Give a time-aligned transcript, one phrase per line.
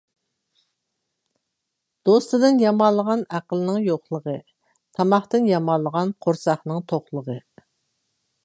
[2.09, 4.35] دوستتىن يامانلىغان ئەقىلنىڭ يوقلۇقى،
[5.01, 7.39] تاماقتىن يامانلىغان قورساقنىڭ توقلۇقى.